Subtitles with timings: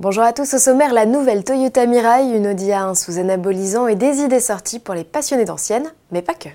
[0.00, 3.96] Bonjour à tous, au sommaire, la nouvelle Toyota Mirai, une Audi A1 sous anabolisant et
[3.96, 6.50] des idées sorties pour les passionnés d'anciennes, mais pas que.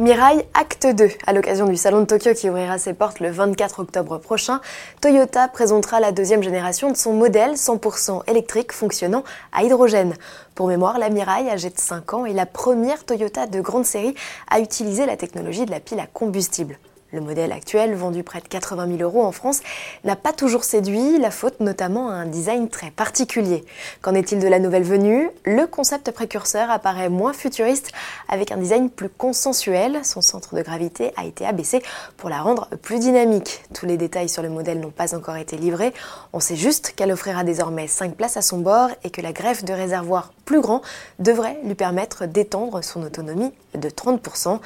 [0.00, 1.10] Mirai Acte 2.
[1.26, 4.62] À l'occasion du Salon de Tokyo qui ouvrira ses portes le 24 octobre prochain,
[5.02, 10.14] Toyota présentera la deuxième génération de son modèle 100% électrique fonctionnant à hydrogène.
[10.54, 14.14] Pour mémoire, la Mirai, âgée de 5 ans, est la première Toyota de grande série
[14.50, 16.78] à utiliser la technologie de la pile à combustible.
[17.12, 19.60] Le modèle actuel, vendu près de 80 000 euros en France,
[20.04, 23.64] n'a pas toujours séduit, la faute notamment à un design très particulier.
[24.00, 25.28] Qu'en est-il de la nouvelle venue?
[25.44, 27.90] Le concept précurseur apparaît moins futuriste,
[28.28, 30.04] avec un design plus consensuel.
[30.04, 31.82] Son centre de gravité a été abaissé
[32.16, 33.62] pour la rendre plus dynamique.
[33.74, 35.92] Tous les détails sur le modèle n'ont pas encore été livrés.
[36.32, 39.64] On sait juste qu'elle offrira désormais 5 places à son bord et que la greffe
[39.64, 40.80] de réservoir plus grand
[41.18, 44.60] devrait lui permettre d'étendre son autonomie de 30%.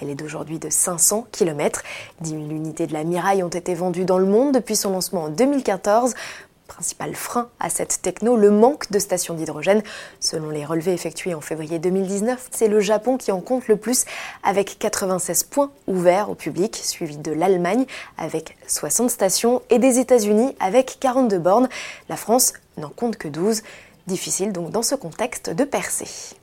[0.00, 1.82] Elle est d'aujourd'hui de 500 km.
[2.20, 5.24] 10 000 unités de la Mirai ont été vendues dans le monde depuis son lancement
[5.24, 6.14] en 2014
[6.68, 9.82] principal frein à cette techno, le manque de stations d'hydrogène.
[10.20, 14.04] Selon les relevés effectués en février 2019, c'est le Japon qui en compte le plus
[14.44, 20.54] avec 96 points ouverts au public, suivi de l'Allemagne avec 60 stations et des États-Unis
[20.60, 21.68] avec 42 bornes.
[22.08, 23.62] La France n'en compte que 12.
[24.06, 26.36] Difficile donc dans ce contexte de percer.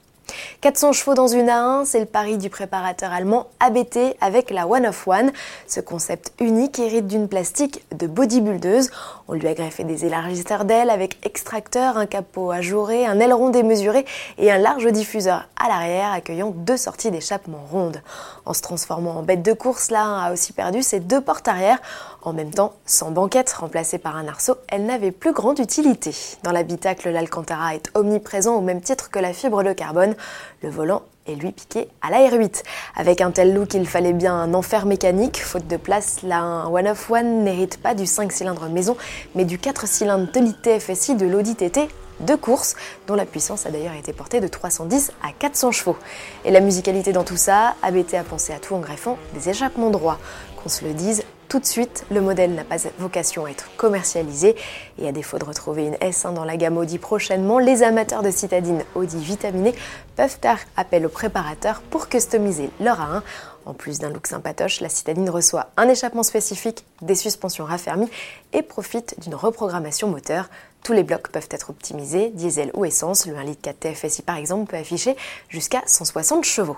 [0.61, 4.85] 400 chevaux dans une A1, c'est le pari du préparateur allemand ABT avec la One
[4.85, 5.31] of One.
[5.67, 8.89] Ce concept unique hérite d'une plastique de bodybuildeuse.
[9.27, 14.05] On lui a greffé des élargisseurs d'ailes avec extracteur, un capot ajouré, un aileron démesuré
[14.37, 18.01] et un large diffuseur à l'arrière accueillant deux sorties d'échappement rondes.
[18.45, 21.47] En se transformant en bête de course, la 1 a aussi perdu ses deux portes
[21.47, 21.79] arrière.
[22.21, 26.11] En même temps, sans banquette remplacée par un arceau, elle n'avait plus grande utilité.
[26.43, 30.15] Dans l'habitacle, l'Alcantara est omniprésent au même titre que la fibre de carbone.
[30.61, 32.63] Le volant est lui piqué à la R8.
[32.95, 35.41] Avec un tel look, il fallait bien un enfer mécanique.
[35.41, 38.95] Faute de place, la One of One n'hérite pas du 5 cylindres maison,
[39.35, 41.87] mais du 4 cylindres de TFSI de l'Audi TT
[42.21, 42.75] de course,
[43.07, 45.97] dont la puissance a d'ailleurs été portée de 310 à 400 chevaux.
[46.45, 49.89] Et la musicalité dans tout ça, ABT a pensé à tout en greffant des échappements
[49.89, 50.19] droits.
[50.61, 54.55] Qu'on se le dise, tout de suite, le modèle n'a pas vocation à être commercialisé
[54.97, 58.31] et à défaut de retrouver une S1 dans la gamme Audi prochainement, les amateurs de
[58.31, 59.75] citadine Audi vitaminée
[60.15, 63.21] peuvent faire appel au préparateur pour customiser leur A1.
[63.65, 68.09] En plus d'un look sympatoche, la citadine reçoit un échappement spécifique, des suspensions raffermies
[68.53, 70.49] et profite d'une reprogrammation moteur.
[70.83, 73.25] Tous les blocs peuvent être optimisés, diesel ou essence.
[73.25, 75.15] Le 1 litre 4 TFSI par exemple peut afficher
[75.49, 76.77] jusqu'à 160 chevaux.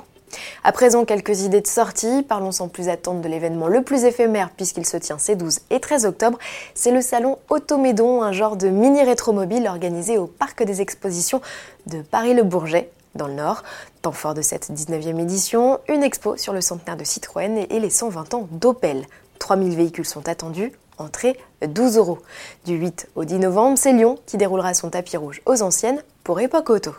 [0.64, 2.24] À présent, quelques idées de sortie.
[2.24, 5.80] Parlons sans plus attendre de l'événement le plus éphémère puisqu'il se tient ces 12 et
[5.80, 6.38] 13 octobre.
[6.74, 11.42] C'est le salon Automédon, un genre de mini rétromobile organisé au Parc des Expositions
[11.86, 13.64] de Paris-le-Bourget dans le Nord.
[14.02, 17.90] Temps fort de cette 19e édition, une expo sur le centenaire de Citroën et les
[17.90, 19.06] 120 ans d'Opel.
[19.40, 22.20] 3000 véhicules sont attendus, entrée 12 euros.
[22.66, 26.40] Du 8 au 10 novembre, c'est Lyon qui déroulera son tapis rouge aux anciennes pour
[26.40, 26.92] Époque Auto.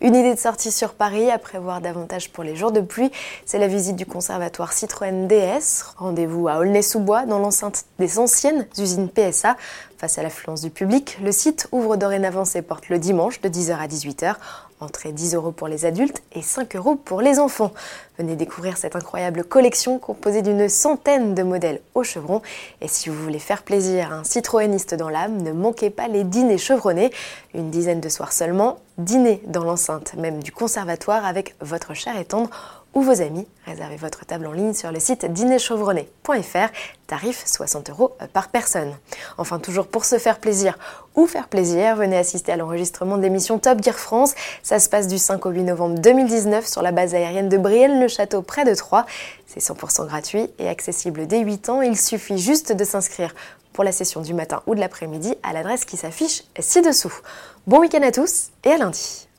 [0.00, 3.10] Une idée de sortie sur Paris à prévoir davantage pour les jours de pluie,
[3.44, 5.94] c'est la visite du conservatoire Citroën DS.
[5.96, 9.56] Rendez-vous à Aulnay-sous-Bois dans l'enceinte des anciennes usines PSA.
[10.00, 13.72] Face à l'affluence du public, le site ouvre dorénavant ses portes le dimanche de 10h
[13.76, 14.34] à 18h.
[14.80, 17.70] Entrée 10 euros pour les adultes et 5 euros pour les enfants.
[18.16, 22.40] Venez découvrir cette incroyable collection composée d'une centaine de modèles au chevron.
[22.80, 26.24] Et si vous voulez faire plaisir à un citroëniste dans l'âme, ne manquez pas les
[26.24, 27.12] dîners chevronnés.
[27.52, 28.78] Une dizaine de soirs seulement.
[28.96, 32.48] Dîner dans l'enceinte même du conservatoire avec votre cher et tendre
[32.94, 33.46] ou vos amis.
[33.66, 36.68] Réservez votre table en ligne sur le site dînerchevronnet.fr,
[37.06, 38.92] tarif 60 euros par personne.
[39.38, 40.78] Enfin, toujours pour se faire plaisir
[41.14, 44.34] ou faire plaisir, venez assister à l'enregistrement de l'émission Top Gear France.
[44.62, 48.42] Ça se passe du 5 au 8 novembre 2019 sur la base aérienne de Brienne-le-Château
[48.42, 49.06] près de Troyes.
[49.46, 51.82] C'est 100% gratuit et accessible dès 8 ans.
[51.82, 53.34] Il suffit juste de s'inscrire
[53.72, 57.14] pour la session du matin ou de l'après-midi à l'adresse qui s'affiche ci-dessous.
[57.66, 59.29] Bon week-end à tous et à lundi.